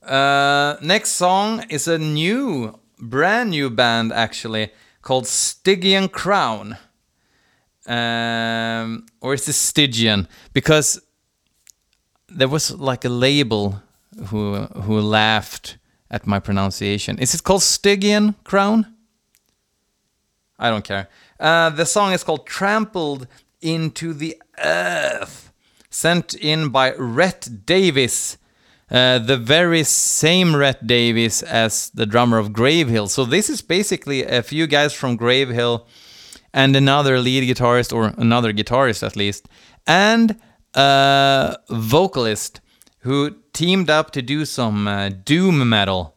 Uh, 0.03 0.77
next 0.81 1.11
song 1.11 1.67
is 1.69 1.87
a 1.87 1.99
new, 1.99 2.81
brand 2.99 3.51
new 3.51 3.69
band 3.69 4.11
actually 4.11 4.71
called 5.03 5.27
Stygian 5.27 6.09
Crown. 6.09 6.79
Um, 7.87 9.05
or 9.21 9.35
is 9.35 9.47
it 9.49 9.53
Stygian? 9.53 10.27
Because 10.55 10.99
there 12.31 12.49
was 12.49 12.71
like 12.71 13.05
a 13.05 13.11
label 13.11 13.83
who 14.29 14.57
who 14.85 14.99
laughed 15.01 15.77
at 16.11 16.27
my 16.27 16.39
pronunciation. 16.39 17.19
Is 17.19 17.35
it 17.35 17.43
called 17.43 17.63
Stygian 17.63 18.35
Crown? 18.45 18.95
I 20.59 20.71
don't 20.71 20.85
care. 20.85 21.09
Uh, 21.39 21.71
the 21.71 21.87
song 21.87 22.13
is 22.13 22.25
called 22.25 22.47
Trampled 22.47 23.27
into 23.61 24.13
the 24.13 24.41
Earth, 24.59 25.53
sent 25.91 26.35
in 26.35 26.71
by 26.71 26.95
Rhett 26.95 27.67
Davis, 27.67 28.39
uh, 28.91 29.19
the 29.19 29.37
very 29.37 29.85
same 29.85 30.57
Rhett 30.57 30.87
Davis 30.87 31.43
as 31.43 31.91
the 31.91 32.07
drummer 32.07 32.39
of 32.39 32.51
Gravehill. 32.51 33.09
So 33.09 33.25
this 33.25 33.51
is 33.51 33.61
basically 33.63 34.25
a 34.25 34.43
few 34.43 34.67
guys 34.67 34.95
from 34.95 35.19
Gravehill 35.19 35.87
and 36.53 36.75
another 36.75 37.21
lead 37.21 37.45
guitarist, 37.45 37.93
or 37.95 38.15
another 38.17 38.53
guitarist 38.53 39.07
at 39.07 39.15
least, 39.15 39.49
and 39.87 40.41
a 40.75 41.57
vocalist 41.69 42.61
who 43.09 43.35
teamed 43.55 43.89
up 43.89 44.11
to 44.13 44.23
do 44.23 44.45
some 44.45 44.87
uh, 44.87 45.09
doom 45.09 45.67
metal. 45.69 46.15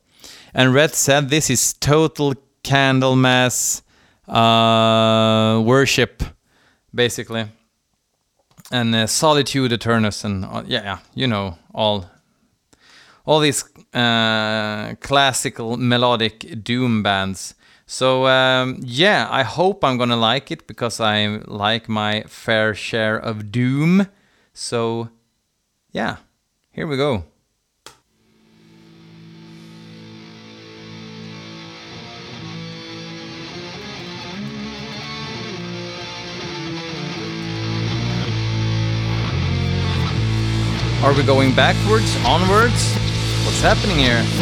And 0.53 0.73
Rhett 0.73 0.93
said 0.93 1.29
this 1.29 1.49
is 1.49 1.73
total 1.73 2.35
Candlemass 2.63 3.81
uh, 4.27 5.61
worship, 5.61 6.21
basically. 6.93 7.45
And 8.71 8.93
uh, 8.93 9.07
Solitude 9.07 9.71
Aeturnus, 9.71 10.25
and 10.25 10.45
uh, 10.45 10.63
yeah, 10.65 10.83
yeah, 10.83 10.99
you 11.15 11.27
know, 11.27 11.57
all 11.73 12.09
all 13.25 13.39
these 13.39 13.63
uh, 13.93 14.95
classical 14.99 15.77
melodic 15.77 16.63
doom 16.63 17.03
bands. 17.03 17.55
So 17.85 18.27
um, 18.27 18.79
yeah, 18.81 19.27
I 19.29 19.43
hope 19.43 19.83
I'm 19.83 19.97
gonna 19.97 20.15
like 20.15 20.51
it 20.51 20.67
because 20.67 20.99
I 20.99 21.41
like 21.47 21.89
my 21.89 22.23
fair 22.27 22.73
share 22.73 23.17
of 23.17 23.51
doom. 23.51 24.07
So 24.53 25.09
yeah, 25.91 26.17
here 26.71 26.87
we 26.87 26.97
go. 26.97 27.23
Are 41.03 41.13
we 41.13 41.23
going 41.23 41.53
backwards, 41.55 42.15
onwards? 42.25 42.93
What's 43.43 43.61
happening 43.61 43.97
here? 43.97 44.40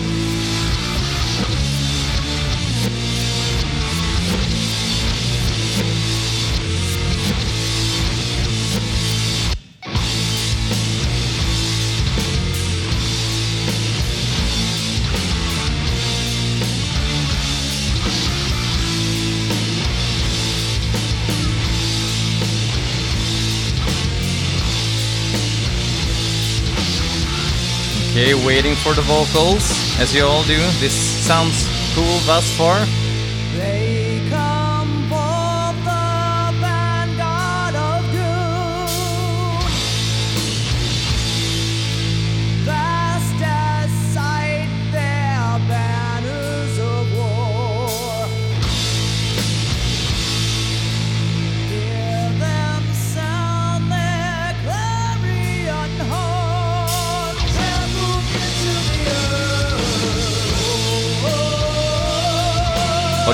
Waiting 28.29 28.75
for 28.75 28.93
the 28.93 29.01
vocals, 29.01 29.71
as 29.99 30.13
you 30.13 30.23
all 30.23 30.43
do. 30.43 30.57
This 30.79 30.93
sounds 30.93 31.67
cool 31.95 32.19
thus 32.27 32.55
far. 32.55 32.85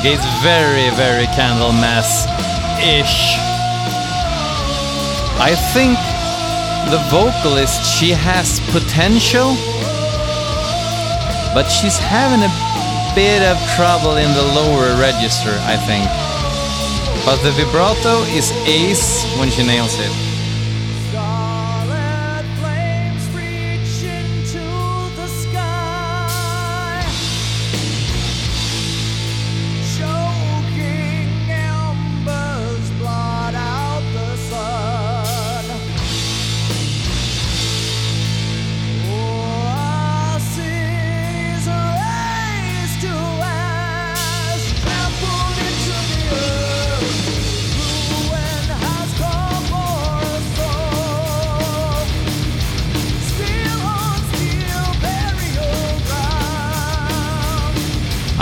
It's 0.08 0.26
very, 0.44 0.92
very 0.96 1.26
Candlemass-ish. 1.34 3.38
I 5.42 5.56
think 5.74 5.98
the 6.92 7.00
vocalist, 7.10 7.84
she 7.98 8.12
has 8.12 8.60
potential, 8.70 9.56
but 11.54 11.70
she's 11.70 11.98
having 11.98 12.44
a 12.46 12.52
bit 13.16 13.42
of 13.42 13.58
trouble 13.76 14.18
in 14.18 14.32
the 14.34 14.44
lower 14.54 14.96
register, 15.02 15.58
I 15.66 15.78
think. 15.90 16.06
But 17.26 17.42
the 17.42 17.52
vibrato 17.52 18.22
is 18.30 18.52
ace 18.68 19.26
when 19.40 19.50
she 19.50 19.64
nails 19.66 19.98
it. 19.98 20.25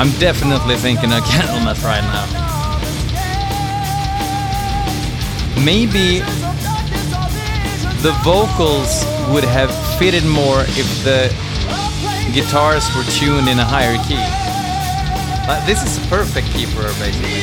I'm 0.03 0.11
definitely 0.19 0.75
thinking 0.75 1.13
of 1.13 1.23
Candlemass 1.31 1.81
right 1.85 2.03
now. 2.03 2.27
Maybe 5.63 6.19
the 8.01 8.11
vocals 8.21 9.05
would 9.31 9.45
have 9.45 9.71
fitted 9.97 10.25
more 10.25 10.65
if 10.75 11.03
the 11.05 11.31
guitars 12.33 12.83
were 12.97 13.05
tuned 13.11 13.47
in 13.47 13.59
a 13.59 13.63
higher 13.63 13.95
key. 14.03 14.19
Uh, 15.47 15.65
this 15.65 15.81
is 15.81 16.05
a 16.05 16.09
perfect 16.09 16.47
key 16.47 16.65
for 16.65 16.81
her, 16.81 16.93
basically. 16.99 17.39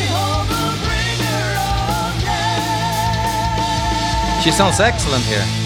She 4.44 4.50
sounds 4.50 4.80
excellent 4.80 5.24
here. 5.24 5.59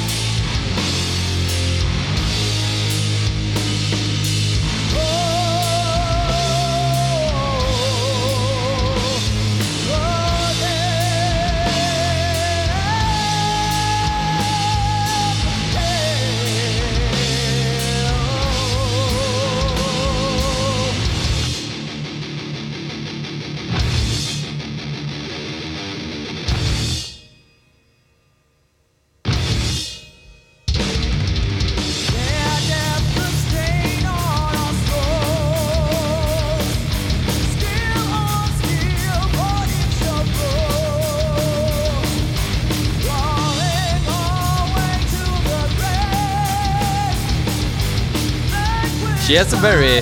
She 49.34 49.38
has 49.38 49.52
a 49.52 49.56
very 49.56 50.00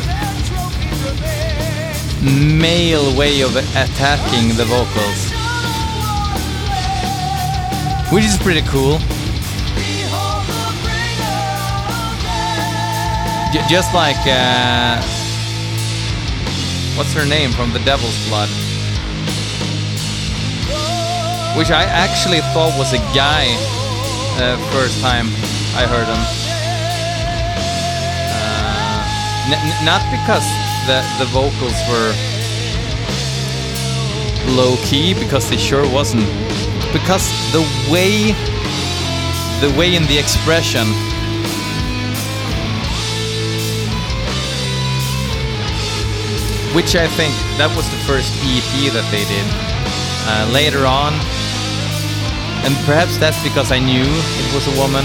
male 2.20 3.16
way 3.16 3.40
of 3.40 3.56
attacking 3.56 4.48
the 4.58 4.66
vocals, 4.66 5.32
which 8.12 8.26
is 8.26 8.36
pretty 8.36 8.60
cool. 8.68 8.98
J- 13.54 13.64
just 13.70 13.94
like 13.94 14.20
uh, 14.26 15.00
what's 16.98 17.14
her 17.14 17.24
name 17.24 17.52
from 17.52 17.72
The 17.72 17.80
Devil's 17.86 18.28
Blood, 18.28 18.50
which 21.56 21.70
I 21.70 21.84
actually 21.84 22.40
thought 22.52 22.76
was 22.76 22.92
a 22.92 23.00
guy 23.16 23.46
uh, 24.36 24.58
first 24.72 25.00
time 25.00 25.28
I 25.74 25.86
heard 25.86 26.06
him. 26.06 26.41
N- 29.50 29.85
not 29.85 30.02
because 30.11 30.46
the 30.87 31.02
the 31.18 31.26
vocals 31.31 31.78
were 31.88 32.12
low 34.55 34.76
key, 34.85 35.14
because 35.14 35.48
they 35.48 35.57
sure 35.57 35.88
wasn't. 35.90 36.26
Because 36.92 37.31
the 37.52 37.62
way, 37.90 38.33
the 39.61 39.72
way 39.78 39.94
in 39.94 40.05
the 40.07 40.18
expression 40.18 40.87
which 46.74 46.96
I 46.96 47.07
think 47.07 47.35
that 47.61 47.68
was 47.76 47.85
the 47.92 48.00
first 48.09 48.33
EP 48.48 48.92
that 48.96 49.05
they 49.12 49.24
did. 49.28 49.44
Uh, 50.24 50.48
later 50.55 50.87
on, 50.87 51.12
and 52.64 52.72
perhaps 52.87 53.18
that's 53.18 53.37
because 53.42 53.72
I 53.72 53.78
knew 53.78 54.07
it 54.07 54.48
was 54.55 54.64
a 54.70 54.74
woman, 54.81 55.05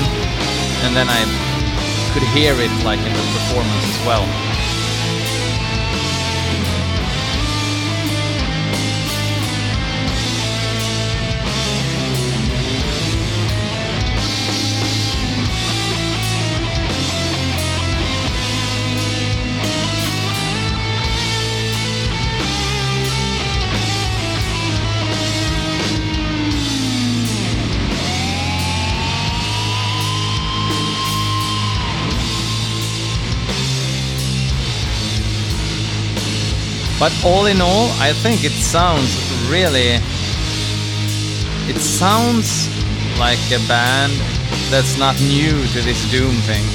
and 0.85 0.95
then 0.95 1.09
I 1.09 1.46
could 2.13 2.23
hear 2.35 2.53
it 2.53 2.71
like 2.83 2.99
in 2.99 3.13
the 3.13 3.25
performance 3.33 3.85
as 3.89 4.05
well. 4.05 4.46
But 36.99 37.13
all 37.23 37.45
in 37.45 37.61
all, 37.61 37.89
I 37.99 38.11
think 38.11 38.43
it 38.43 38.51
sounds 38.51 39.15
really. 39.49 39.99
It 41.69 41.77
sounds 41.77 42.67
like 43.19 43.39
a 43.51 43.59
band 43.67 44.13
that's 44.71 44.97
not 44.97 45.15
new 45.21 45.51
to 45.73 45.81
this 45.81 46.09
Doom 46.09 46.33
thing. 46.49 46.65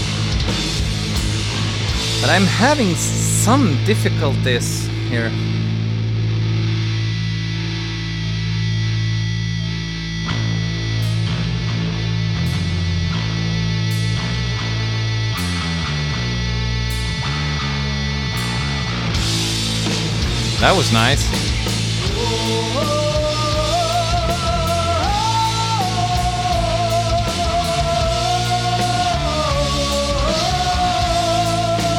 But 2.20 2.30
I'm 2.30 2.46
having 2.46 2.94
some 2.94 3.82
difficulties 3.84 4.86
here. 5.10 5.30
That 20.62 20.76
was 20.76 20.92
nice. 20.92 21.26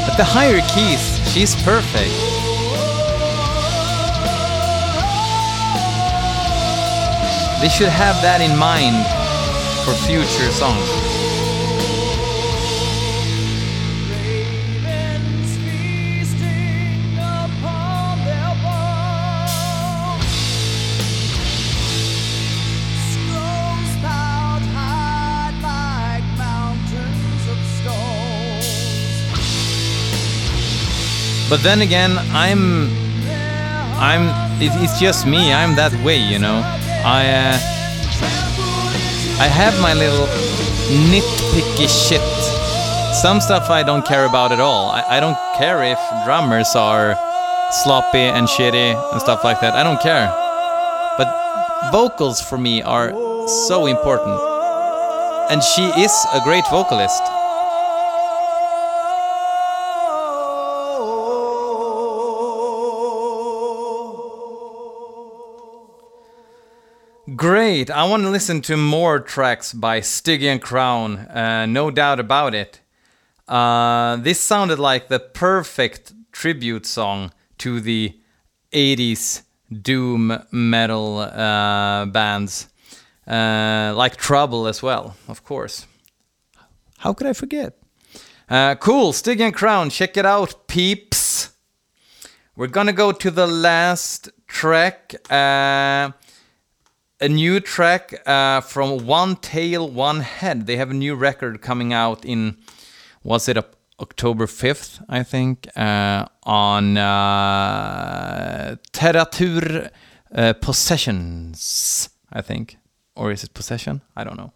At 0.07 0.15
the 0.15 0.23
higher 0.23 0.61
keys, 0.71 1.19
she's 1.29 1.55
perfect. 1.61 2.13
They 7.59 7.67
should 7.67 7.89
have 7.89 8.21
that 8.21 8.39
in 8.39 8.57
mind 8.57 9.05
for 9.83 9.93
future 10.07 10.51
songs. 10.53 11.12
But 31.53 31.61
then 31.61 31.81
again, 31.81 32.17
I'm 32.31 32.89
I'm 34.01 34.25
it, 34.59 34.71
it's 34.81 34.99
just 34.99 35.27
me. 35.27 35.53
I'm 35.53 35.75
that 35.75 35.93
way, 36.03 36.17
you 36.17 36.39
know. 36.39 36.63
I 37.05 37.29
uh, 37.29 37.53
I 39.37 39.47
have 39.53 39.79
my 39.79 39.93
little 39.93 40.25
nitpicky 41.13 41.85
shit. 41.85 42.25
Some 43.13 43.39
stuff 43.39 43.69
I 43.69 43.83
don't 43.83 44.03
care 44.03 44.25
about 44.25 44.51
at 44.51 44.59
all. 44.59 44.89
I, 44.89 45.03
I 45.17 45.19
don't 45.19 45.37
care 45.55 45.83
if 45.83 45.99
drummers 46.25 46.75
are 46.75 47.13
sloppy 47.83 48.25
and 48.33 48.47
shitty 48.47 48.97
and 49.11 49.21
stuff 49.21 49.43
like 49.43 49.61
that. 49.61 49.75
I 49.75 49.83
don't 49.83 50.01
care. 50.01 50.33
But 51.19 51.29
vocals 51.91 52.41
for 52.41 52.57
me 52.57 52.81
are 52.81 53.11
so 53.67 53.85
important. 53.85 54.41
And 55.51 55.61
she 55.61 55.83
is 56.01 56.13
a 56.33 56.41
great 56.43 56.65
vocalist. 56.71 57.21
Great. 67.43 67.91
I 67.91 68.05
want 68.05 68.23
to 68.23 68.29
listen 68.29 68.61
to 68.61 68.77
more 68.77 69.19
tracks 69.19 69.73
by 69.73 69.99
Stygian 69.99 70.59
Crown. 70.59 71.17
Uh, 71.27 71.65
no 71.65 71.91
doubt 71.91 72.21
about 72.21 72.55
it. 72.55 72.79
Uh, 73.49 74.15
this 74.15 74.39
sounded 74.39 74.79
like 74.79 75.09
the 75.09 75.19
perfect 75.19 76.13
tribute 76.31 76.85
song 76.85 77.33
to 77.57 77.81
the 77.81 78.17
80s 78.71 79.41
doom 79.69 80.41
metal 80.53 81.17
uh, 81.17 82.05
bands, 82.05 82.69
uh, 83.27 83.93
like 83.93 84.15
Trouble 84.15 84.65
as 84.65 84.81
well, 84.81 85.17
of 85.27 85.43
course. 85.43 85.85
How 86.99 87.11
could 87.11 87.27
I 87.27 87.33
forget? 87.33 87.77
Uh, 88.47 88.75
cool, 88.75 89.11
Stygian 89.11 89.51
Crown, 89.51 89.89
check 89.89 90.15
it 90.15 90.25
out, 90.25 90.69
peeps. 90.69 91.49
We're 92.55 92.67
gonna 92.67 92.93
go 92.93 93.11
to 93.11 93.29
the 93.29 93.47
last 93.47 94.29
track. 94.47 95.15
Uh, 95.29 96.11
a 97.23 97.29
new 97.29 97.61
track 97.61 98.21
uh, 98.27 98.59
from 98.59 99.07
One 99.07 99.37
Tail, 99.37 99.87
One 99.87 100.19
Head. 100.19 100.67
They 100.67 100.75
have 100.75 100.91
a 100.91 100.93
new 100.93 101.15
record 101.15 101.61
coming 101.61 101.93
out 101.93 102.25
in, 102.25 102.57
was 103.23 103.47
it 103.47 103.57
October 103.97 104.45
5th, 104.45 105.01
I 105.07 105.23
think, 105.23 105.69
uh, 105.77 106.25
on 106.43 106.97
uh, 106.97 108.75
Terratur 108.91 109.89
uh, 110.35 110.53
Possessions, 110.53 112.09
I 112.31 112.41
think. 112.41 112.75
Or 113.15 113.31
is 113.31 113.45
it 113.45 113.53
Possession? 113.53 114.01
I 114.17 114.25
don't 114.25 114.35
know. 114.35 114.51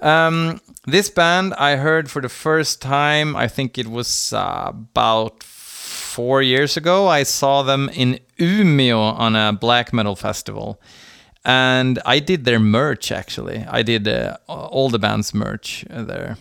Um, 0.00 0.60
this 0.88 1.08
band 1.08 1.54
I 1.54 1.76
heard 1.76 2.10
for 2.10 2.20
the 2.20 2.28
first 2.28 2.82
time, 2.82 3.36
I 3.36 3.46
think 3.46 3.78
it 3.78 3.86
was 3.86 4.32
uh, 4.32 4.64
about 4.68 5.44
four 5.44 6.42
years 6.42 6.76
ago. 6.76 7.06
I 7.06 7.22
saw 7.22 7.62
them 7.62 7.88
in 7.94 8.18
Umeå 8.40 8.98
on 8.98 9.36
a 9.36 9.52
black 9.52 9.92
metal 9.92 10.16
festival 10.16 10.80
and 11.44 11.98
I 12.06 12.18
did 12.20 12.44
their 12.44 12.58
merch 12.58 13.12
actually. 13.12 13.64
I 13.68 13.82
did 13.82 14.08
uh, 14.08 14.36
all 14.48 14.88
the 14.88 14.98
band's 14.98 15.34
merch 15.34 15.84
there. 15.90 16.36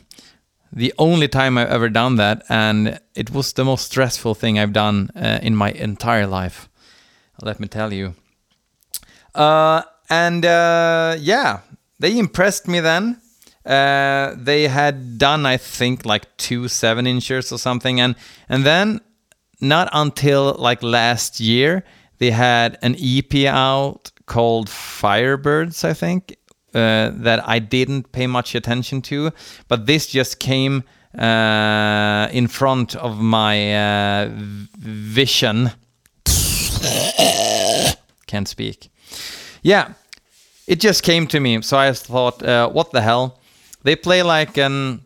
The 0.76 0.94
only 0.98 1.28
time 1.28 1.58
I've 1.58 1.70
ever 1.70 1.88
done 1.88 2.16
that, 2.16 2.44
and 2.50 3.00
it 3.14 3.30
was 3.30 3.54
the 3.54 3.64
most 3.64 3.86
stressful 3.86 4.34
thing 4.34 4.58
I've 4.58 4.74
done 4.74 5.12
uh, 5.16 5.40
in 5.44 5.56
my 5.56 5.70
entire 5.72 6.26
life. 6.26 6.68
Let 7.42 7.60
me 7.60 7.68
tell 7.68 7.94
you. 7.94 8.16
Uh, 9.36 9.84
and 10.10 10.44
uh, 10.44 11.16
yeah, 11.20 11.60
they 12.00 12.18
impressed 12.18 12.68
me 12.68 12.80
then. 12.80 13.22
Uh, 13.64 14.34
they 14.36 14.68
had 14.68 15.18
done, 15.20 15.46
I 15.46 15.58
think, 15.58 16.06
like 16.06 16.36
two 16.38 16.68
seven 16.68 17.06
inches 17.06 17.52
or 17.52 17.60
something, 17.60 18.00
and 18.00 18.16
and 18.50 18.66
then 18.66 19.00
not 19.62 19.90
until 19.94 20.56
like 20.58 20.84
last 20.84 21.40
year 21.40 21.84
they 22.18 22.32
had 22.32 22.78
an 22.82 22.96
EP 23.00 23.46
out 23.46 24.12
called 24.34 24.68
Firebirds, 24.68 25.84
I 25.86 25.94
think, 25.94 26.36
uh, 26.74 27.12
that 27.24 27.48
I 27.48 27.60
didn't 27.60 28.12
pay 28.12 28.26
much 28.26 28.56
attention 28.56 29.02
to, 29.04 29.32
but 29.68 29.86
this 29.86 30.08
just 30.08 30.40
came 30.40 30.84
uh, 31.16 32.28
in 32.32 32.48
front 32.48 32.96
of 32.96 33.20
my 33.20 33.56
uh, 33.76 34.30
vision. 34.80 35.70
Can't 38.26 38.48
speak. 38.48 38.90
Yeah, 39.62 39.94
it 40.66 40.80
just 40.80 41.04
came 41.04 41.28
to 41.28 41.40
me, 41.40 41.62
so 41.62 41.78
I 41.78 41.94
thought, 41.94 42.42
uh, 42.42 42.70
what 42.70 42.90
the 42.92 43.02
hell? 43.02 43.40
They 43.84 43.96
play 43.96 44.24
like 44.24 44.58
an, 44.58 45.06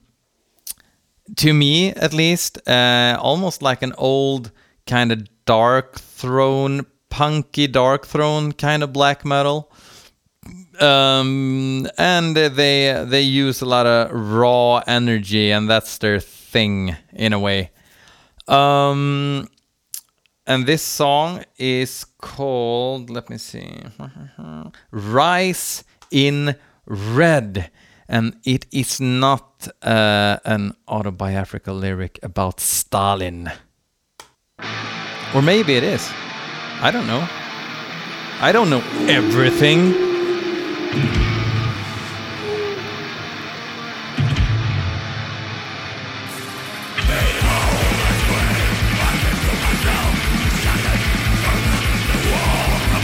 to 1.35 1.53
me 1.53 1.89
at 1.89 2.13
least, 2.13 2.65
uh, 2.65 3.17
almost 3.19 3.61
like 3.61 3.81
an 3.81 3.93
old 3.97 4.51
kind 4.85 5.11
of 5.11 5.27
Darkthrone 5.45 6.85
punky 7.10 7.67
Darkthrone 7.67 8.58
kind 8.58 8.84
of 8.84 8.93
black 8.93 9.26
metal. 9.26 9.72
Um, 10.80 11.88
and 11.98 12.36
they 12.36 13.04
they 13.08 13.22
use 13.22 13.62
a 13.62 13.65
lot 13.65 13.88
of 13.88 14.12
raw 14.12 14.78
energy 14.88 15.52
and 15.52 15.70
that's 15.70 15.98
their 15.98 16.20
thing 16.20 16.96
in 17.13 17.34
a 17.34 17.39
way. 17.39 17.72
Um, 18.48 19.50
and 20.46 20.65
this 20.65 20.84
song 20.84 21.43
is 21.58 22.06
called 22.20 23.10
let 23.10 23.30
me 23.30 23.38
see 23.38 23.82
rise 24.91 25.84
in 26.12 26.56
red. 26.86 27.72
And 28.10 28.38
it 28.46 28.67
is 28.72 29.02
not 29.02 29.67
uh, 29.82 30.38
an 30.46 30.74
autobiographical 30.88 31.76
lyric 31.76 32.20
about 32.24 32.62
stalin. 32.62 33.52
Or 35.36 35.41
maybe 35.41 35.76
it 35.76 35.84
is 35.84 36.10
I 36.79 36.91
don't 36.91 37.07
know. 37.07 37.27
I 38.39 38.51
don't 38.51 38.69
know 38.69 38.83
everything. 39.09 39.91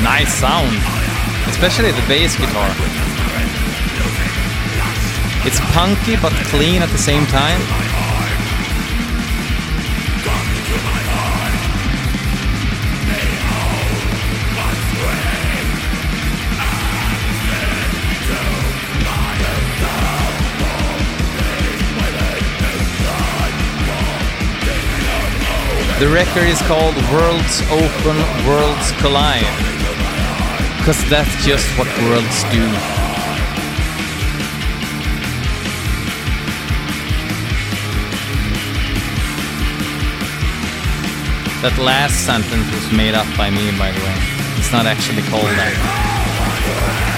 Nice 0.04 0.36
sound, 0.36 0.70
especially 1.50 1.92
the 1.92 2.06
bass 2.08 2.38
guitar. 2.38 2.70
It's 5.46 5.60
punky 5.74 6.16
but 6.22 6.32
clean 6.52 6.84
at 6.84 6.90
the 6.90 7.00
same 7.00 7.26
time. 7.26 8.03
The 26.04 26.10
record 26.10 26.50
is 26.50 26.62
called 26.64 26.96
Worlds 27.14 27.62
Open, 27.72 28.18
Worlds 28.46 28.92
Collide. 29.00 29.48
Because 30.78 31.02
that's 31.10 31.34
just 31.46 31.66
what 31.80 31.88
worlds 32.04 32.44
do. 32.52 32.60
That 41.62 41.80
last 41.80 42.26
sentence 42.26 42.70
was 42.74 42.92
made 42.92 43.16
up 43.16 43.26
by 43.38 43.50
me, 43.50 43.72
by 43.80 43.94
the 43.94 44.00
way. 44.02 44.16
It's 44.60 44.74
not 44.74 44.86
actually 44.86 45.22
called 45.22 45.46
that. 45.56 47.13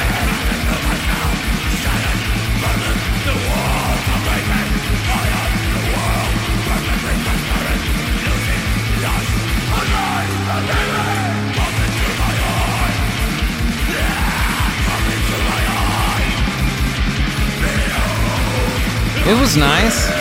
It 19.28 19.34
was 19.42 19.58
nice. 19.58 20.15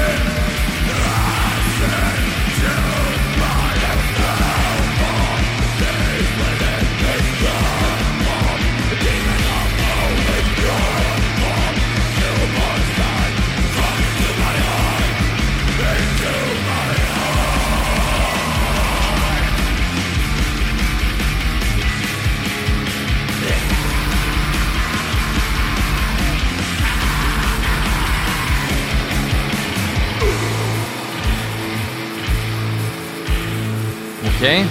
Okay. 34.45 34.67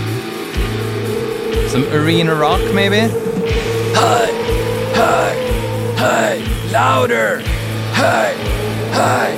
Some 1.68 1.84
arena 1.86 2.36
rock, 2.36 2.62
maybe? 2.76 2.98
Hey, 2.98 4.30
hey, 4.94 5.96
hey, 5.98 6.72
louder. 6.72 7.40
Hey, 7.40 8.36
hey, 8.92 9.36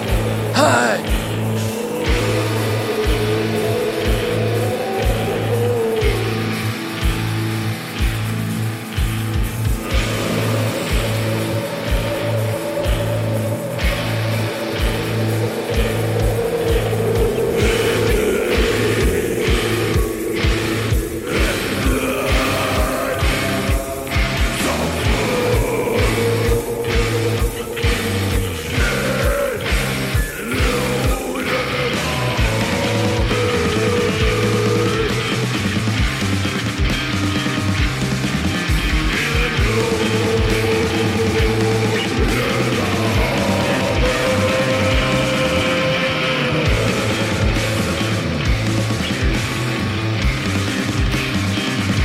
hey. 0.54 1.15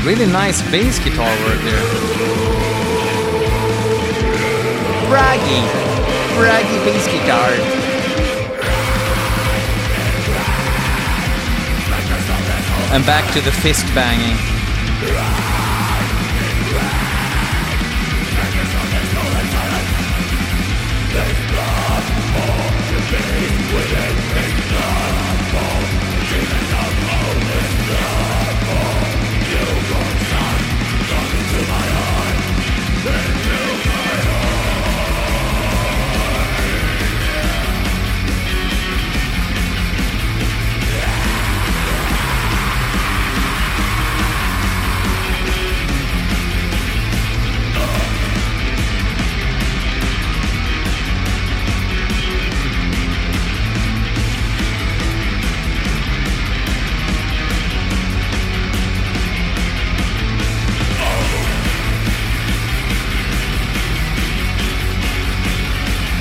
Really 0.02 0.26
nice 0.26 0.62
bass 0.70 0.98
guitar 0.98 1.28
work 1.44 1.60
there. 1.60 1.84
Braggy. 5.10 5.60
Braggy 6.36 6.84
bass 6.86 7.06
guitar. 7.06 7.50
And 12.92 13.04
back 13.04 13.30
to 13.34 13.40
the 13.42 13.52
fist 13.52 13.84
banging. 13.94 14.49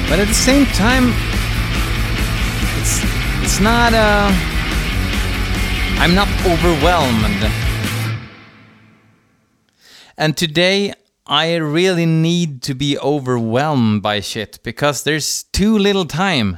But 0.10 0.18
at 0.18 0.28
the 0.28 0.34
same 0.34 0.66
time, 0.66 1.14
it's 2.80 3.00
it's 3.44 3.60
not 3.60 3.94
uh 3.94 4.32
I'm 6.02 6.16
not 6.16 6.28
overwhelmed. 6.48 7.52
And 10.18 10.36
today 10.36 10.94
I 11.28 11.58
really 11.58 12.08
need 12.08 12.64
to 12.64 12.74
be 12.74 12.98
overwhelmed 12.98 14.02
by 14.02 14.20
shit 14.20 14.58
because 14.64 15.04
there's 15.04 15.44
too 15.44 15.78
little 15.78 16.06
time. 16.06 16.58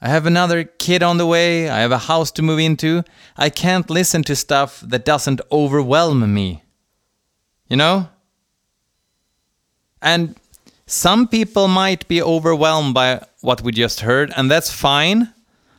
I 0.00 0.08
have 0.08 0.24
another 0.24 0.64
kid 0.64 1.02
on 1.02 1.18
the 1.18 1.26
way, 1.26 1.68
I 1.68 1.80
have 1.80 1.92
a 1.92 1.98
house 1.98 2.30
to 2.32 2.42
move 2.42 2.58
into. 2.58 3.04
I 3.36 3.50
can't 3.50 3.90
listen 3.90 4.22
to 4.24 4.34
stuff 4.34 4.80
that 4.80 5.04
doesn't 5.04 5.42
overwhelm 5.52 6.32
me. 6.32 6.62
You 7.68 7.76
know? 7.76 8.08
And 10.00 10.36
some 10.86 11.26
people 11.26 11.68
might 11.68 12.06
be 12.08 12.22
overwhelmed 12.22 12.94
by 12.94 13.26
what 13.40 13.62
we 13.62 13.72
just 13.72 14.00
heard, 14.00 14.32
and 14.36 14.50
that's 14.50 14.70
fine. 14.72 15.32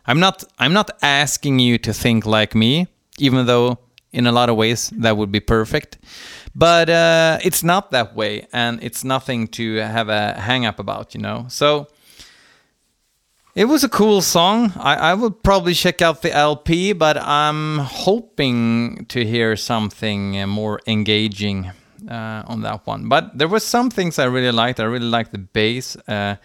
I'm 0.06 0.20
not 0.20 0.43
I'm 0.60 0.74
not 0.74 0.91
asking 1.02 1.60
you 1.60 1.78
to 1.80 1.93
think 1.93 2.26
like 2.26 2.56
me, 2.56 2.88
even 3.17 3.46
though 3.46 3.80
in 4.12 4.28
a 4.28 4.32
lot 4.32 4.50
of 4.50 4.56
ways 4.56 4.89
that 4.91 5.17
would 5.17 5.32
be 5.32 5.39
perfect. 5.39 5.98
But 6.56 6.89
uh, 6.89 7.38
it's 7.43 7.63
not 7.63 7.91
that 7.91 8.15
way, 8.15 8.48
and 8.52 8.82
it's 8.84 9.04
nothing 9.04 9.48
to 9.50 9.76
have 9.76 10.10
a 10.10 10.34
hang 10.34 10.65
up 10.65 10.80
about, 10.80 11.13
you 11.13 11.22
know. 11.22 11.46
So 11.50 11.88
it 13.54 13.65
was 13.65 13.84
a 13.84 13.89
cool 13.89 14.22
song. 14.22 14.74
I, 14.76 14.96
I 14.96 15.13
will 15.13 15.32
probably 15.32 15.74
check 15.74 16.02
out 16.02 16.22
the 16.22 16.32
LP, 16.32 16.93
but 16.93 17.17
I'm 17.17 17.80
hoping 17.80 19.06
to 19.10 19.26
hear 19.26 19.56
something 19.56 20.39
uh, 20.39 20.48
more 20.48 20.80
engaging 20.88 21.72
uh, 22.10 22.44
on 22.46 22.62
that 22.62 22.86
one. 22.86 23.10
But 23.10 23.38
there 23.38 23.48
were 23.48 23.60
some 23.60 23.90
things 23.90 24.20
I 24.20 24.26
really 24.26 24.52
liked. 24.52 24.80
I 24.80 24.84
really 24.84 25.10
liked 25.10 25.32
the 25.32 25.40
bass. 25.40 25.96
Uh, 26.08 26.36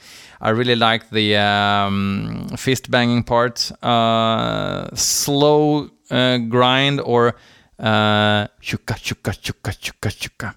I 0.41 0.51
really 0.51 0.77
liked 0.77 1.11
the 1.11 1.37
um, 1.37 2.49
fist 2.57 2.91
banging 2.91 3.25
part. 3.25 3.71
Uh, 3.83 4.95
slow 4.95 5.91
uh, 6.11 6.39
grind 6.39 7.01
or 7.01 7.35
uh, 7.79 8.47
shuka 8.61 8.95
shuka 8.97 9.33
shuka 9.33 10.11
shuka. 10.11 10.55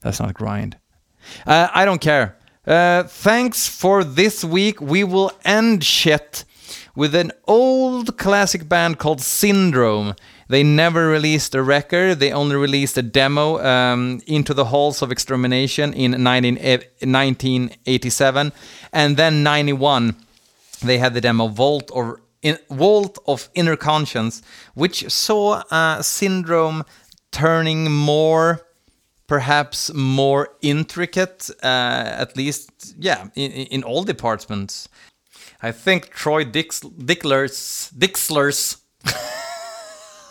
That's 0.00 0.20
not 0.20 0.34
grind. 0.34 0.76
Uh, 1.46 1.68
I 1.74 1.84
don't 1.84 2.00
care. 2.00 2.36
Uh, 2.66 3.04
thanks 3.04 3.68
for 3.68 4.04
this 4.04 4.44
week. 4.44 4.80
We 4.80 5.04
will 5.04 5.32
end 5.44 5.84
shit 5.84 6.44
with 6.94 7.14
an 7.14 7.32
old 7.46 8.16
classic 8.18 8.68
band 8.68 8.98
called 8.98 9.20
Syndrome. 9.20 10.14
They 10.52 10.62
never 10.62 11.08
released 11.08 11.54
a 11.54 11.62
record. 11.62 12.20
They 12.20 12.30
only 12.30 12.56
released 12.56 12.98
a 12.98 13.02
demo, 13.02 13.58
um, 13.64 14.20
Into 14.26 14.52
the 14.52 14.66
Halls 14.66 15.00
of 15.00 15.10
Extermination, 15.10 15.94
in 15.94 16.22
19, 16.22 16.58
eh, 16.58 16.76
1987. 17.00 18.52
And 18.92 19.16
then 19.16 19.42
91, 19.42 20.14
they 20.84 20.98
had 20.98 21.14
the 21.14 21.22
demo 21.22 21.48
Vault 21.48 21.90
or 21.94 22.20
in, 22.42 22.58
Vault 22.68 23.18
of 23.26 23.48
Inner 23.54 23.76
Conscience, 23.76 24.42
which 24.74 25.10
saw 25.10 25.62
uh, 25.70 26.02
Syndrome 26.02 26.84
turning 27.30 27.90
more 27.90 28.60
perhaps 29.26 29.90
more 29.94 30.48
intricate, 30.60 31.48
uh, 31.62 32.22
at 32.24 32.36
least, 32.36 32.94
yeah, 32.98 33.28
in, 33.34 33.52
in 33.52 33.82
all 33.82 34.04
departments. 34.04 34.90
I 35.62 35.72
think 35.72 36.10
Troy 36.10 36.44
Dicklers, 36.44 37.90
Dixlers, 37.94 38.76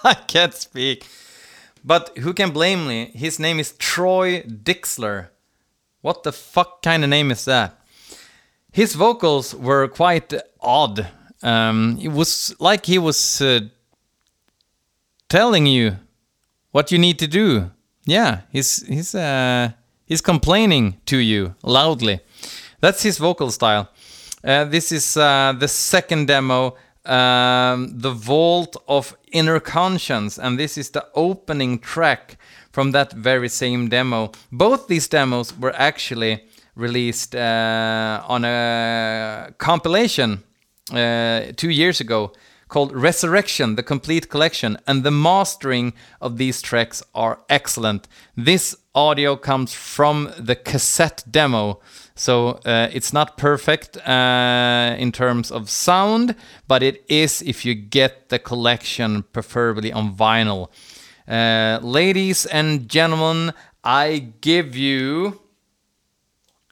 I 0.03 0.13
can't 0.13 0.53
speak. 0.53 1.07
But 1.83 2.17
who 2.19 2.33
can 2.33 2.51
blame 2.51 2.87
me? 2.87 3.11
His 3.13 3.39
name 3.39 3.59
is 3.59 3.73
Troy 3.73 4.41
Dixler. 4.41 5.27
What 6.01 6.23
the 6.23 6.31
fuck 6.31 6.81
kind 6.81 7.03
of 7.03 7.09
name 7.09 7.31
is 7.31 7.45
that? 7.45 7.79
His 8.71 8.95
vocals 8.95 9.53
were 9.53 9.87
quite 9.87 10.33
odd. 10.59 11.07
Um, 11.43 11.97
it 12.01 12.09
was 12.09 12.55
like 12.59 12.85
he 12.85 12.97
was 12.97 13.41
uh, 13.41 13.61
telling 15.27 15.65
you 15.65 15.97
what 16.71 16.91
you 16.91 16.97
need 16.97 17.19
to 17.19 17.27
do. 17.27 17.71
Yeah, 18.05 18.41
he's 18.51 18.85
he's 18.87 19.13
uh, 19.13 19.71
he's 20.05 20.21
complaining 20.21 20.97
to 21.05 21.17
you 21.17 21.55
loudly. 21.63 22.21
That's 22.79 23.03
his 23.03 23.17
vocal 23.17 23.51
style. 23.51 23.89
Uh, 24.43 24.65
this 24.65 24.91
is 24.91 25.17
uh, 25.17 25.53
the 25.57 25.67
second 25.67 26.27
demo, 26.27 26.75
um, 27.05 27.99
the 27.99 28.11
Vault 28.11 28.75
of 28.87 29.15
Inner 29.31 29.59
Conscience, 29.59 30.37
and 30.37 30.59
this 30.59 30.77
is 30.77 30.89
the 30.89 31.05
opening 31.15 31.79
track 31.79 32.37
from 32.71 32.91
that 32.91 33.13
very 33.13 33.49
same 33.49 33.89
demo. 33.89 34.31
Both 34.51 34.87
these 34.87 35.07
demos 35.07 35.57
were 35.57 35.73
actually 35.75 36.43
released 36.75 37.35
uh, 37.35 38.23
on 38.27 38.45
a 38.45 39.53
compilation 39.57 40.43
uh, 40.91 41.51
two 41.55 41.69
years 41.69 41.99
ago 42.01 42.31
called 42.71 42.95
Resurrection, 42.95 43.75
the 43.75 43.83
complete 43.83 44.29
collection, 44.29 44.77
and 44.87 45.03
the 45.03 45.11
mastering 45.11 45.91
of 46.21 46.37
these 46.37 46.61
tracks 46.61 47.03
are 47.13 47.39
excellent. 47.49 48.07
This 48.37 48.77
audio 48.95 49.35
comes 49.35 49.73
from 49.73 50.31
the 50.39 50.55
cassette 50.55 51.21
demo, 51.29 51.81
so 52.15 52.61
uh, 52.65 52.87
it's 52.93 53.11
not 53.11 53.37
perfect 53.37 53.97
uh, 54.07 54.95
in 54.97 55.11
terms 55.11 55.51
of 55.51 55.69
sound, 55.69 56.33
but 56.65 56.81
it 56.81 57.03
is 57.09 57.41
if 57.41 57.65
you 57.65 57.75
get 57.75 58.29
the 58.29 58.39
collection, 58.39 59.23
preferably 59.33 59.91
on 59.91 60.15
vinyl. 60.15 60.69
Uh, 61.27 61.77
ladies 61.83 62.45
and 62.45 62.87
gentlemen, 62.87 63.53
I 63.83 64.31
give 64.39 64.77
you 64.77 65.41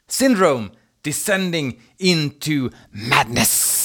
Syndrome 0.08 0.72
descending 1.04 1.80
into 2.00 2.70
madness. 2.93 3.78